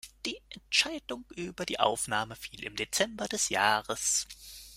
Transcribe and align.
Die 0.25 0.41
Entscheidung 0.49 1.25
über 1.35 1.63
die 1.63 1.79
Aufnahme 1.79 2.35
fiel 2.35 2.63
im 2.63 2.75
Dezember 2.75 3.27
des 3.27 3.49
Jahres. 3.49 4.27